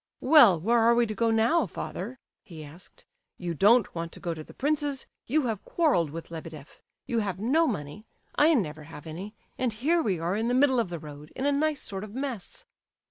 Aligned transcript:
"Well, 0.21 0.59
where 0.59 0.79
are 0.79 0.95
we 0.95 1.05
to 1.05 1.13
go 1.13 1.29
to 1.29 1.37
now, 1.37 1.67
father?" 1.67 2.17
he 2.41 2.63
asked. 2.63 3.05
"You 3.37 3.53
don't 3.53 3.93
want 3.93 4.11
to 4.13 4.19
go 4.19 4.33
to 4.33 4.43
the 4.43 4.51
prince's; 4.55 5.05
you 5.27 5.43
have 5.43 5.63
quarrelled 5.63 6.09
with 6.09 6.31
Lebedeff; 6.31 6.81
you 7.05 7.19
have 7.19 7.37
no 7.37 7.67
money; 7.67 8.07
I 8.33 8.55
never 8.55 8.85
have 8.85 9.05
any; 9.05 9.35
and 9.59 9.71
here 9.71 10.01
we 10.01 10.17
are 10.19 10.35
in 10.35 10.47
the 10.47 10.55
middle 10.55 10.79
of 10.79 10.89
the 10.89 10.97
road, 10.97 11.31
in 11.35 11.45
a 11.45 11.51
nice 11.51 11.83
sort 11.83 12.03
of 12.03 12.15
mess." 12.15 12.65